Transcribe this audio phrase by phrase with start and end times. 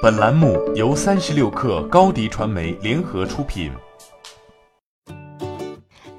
[0.00, 3.72] 本栏目由三十六克高低传媒联合出品。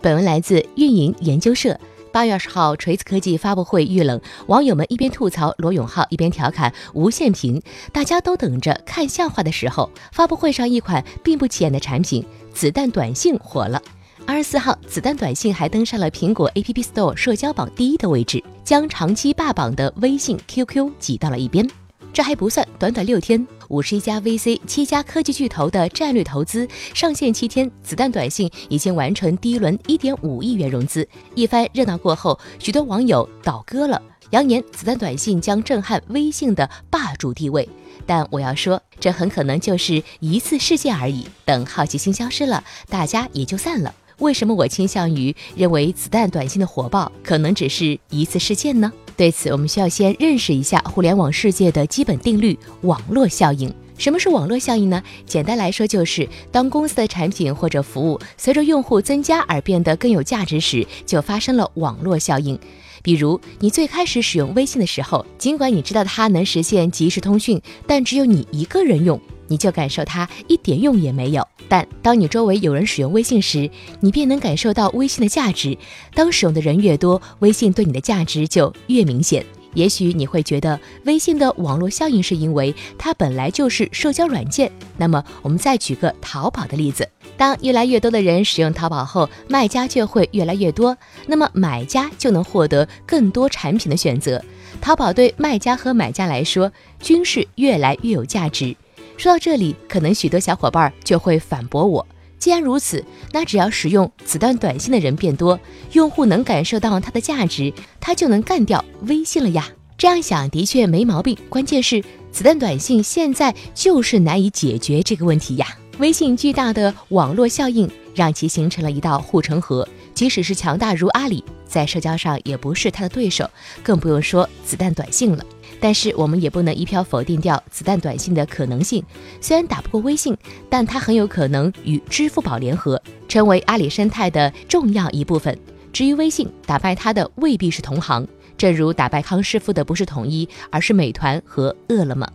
[0.00, 1.78] 本文来自运营研究社。
[2.10, 7.60] 八月二十号，锤子科技发布会遇冷，网友们一边吐槽罗永浩，一边调侃无限屏。
[7.92, 12.24] 大家都等着看笑话的时候，发布会上一款并不起眼的产品——
[12.54, 13.82] 子弹短信火了。
[14.26, 21.68] 二十四号，子弹短信还登上了苹果 App Store 社交榜第一的位置，将长期霸榜的微信、QQ 挤到了一边。
[22.16, 31.06] 这还不算，短短六天，五十一家 VC、七家科技巨头的战略投资上线七天，子弹短信已经完成第一轮一点五亿元融资。
[31.34, 34.00] 一番热闹过后，许多网友倒戈了，
[34.30, 37.68] 扬言子弹短信将震撼微信的霸主地位。
[38.06, 41.26] 但我要说，这很可能就是一次事件而已。
[41.44, 43.94] 等好奇心消失了，大家也就散了。
[44.20, 48.90] 为什么我倾向于认为子弹短信的火爆可能只是一次事件呢？
[49.16, 53.72] 对此，我们需要先认识一下互联网世界的基本定律——网络效应。
[53.96, 55.02] 什么是网络效应呢？
[55.24, 62.58] 简单来说，就是当公司的产品或者服务随着用户增加而变得更有价值时，就发生了网络效应。
[63.02, 69.18] 比如，你最开始使用微信的时候，尽管你知道它能实现即时通讯，但只有你一个人用。
[69.48, 75.76] 你就感受它一点用也没有，但当你周围有人使用微信时，你便能感受到微信的价值。
[76.14, 79.44] 当使用的人越多，微信对你的价值就越明显。
[79.74, 84.72] 也许你会觉得微信的网络效应是因为它本来就是社交软件。
[84.96, 94.42] 那么，我们再举个淘宝的例子：当越来越多的人使用淘宝后，卖家就会越来越多，那么买家就能获得更多产品的选择。
[94.80, 98.74] 淘宝对卖家和买家来说均是越来越有价值。
[99.16, 102.06] 说到这里，可能许多小伙伴就会反驳我：
[102.38, 105.58] 既然如此，那只要使用子弹短信的人变多，
[105.92, 109.68] 用户能感受到它的价值，它就能干掉微信了呀。
[109.96, 115.66] 这样想的确没毛病，关键是子弹短信现在就是难以解决这个问题呀。
[115.98, 123.48] 微信巨大的网络效应让其形成了一道护城河，即使是强大如阿里，在社交上也不是它的对手，
[123.82, 125.42] 更不用说子弹短信了。
[125.80, 129.02] 但是我们也不能一票否定掉子弹短信的可能性。
[129.40, 130.36] 虽然打不过微信，
[130.68, 135.56] 但它很有可能与支付宝联合，成为阿里生态的重要一部分。
[135.92, 138.26] 至于微信，打败它的未必是同行，
[138.58, 142.28] 正如打败康师傅的不是统一，而是美团和饿了么。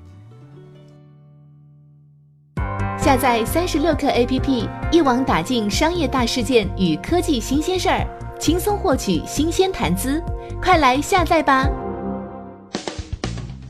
[2.98, 8.08] 下载三十六课 APP，一网打尽商业大事件与科技新鲜事儿，
[8.40, 10.22] 轻松获取新鲜谈资。
[10.62, 11.68] 快来下载吧！